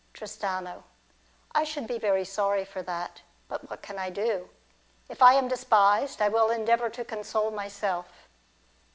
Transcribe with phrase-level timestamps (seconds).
[0.15, 0.83] Tristano.
[1.53, 4.49] I should be very sorry for that; but what can I do?
[5.09, 8.07] If I am despised, I will endeavour to console myself.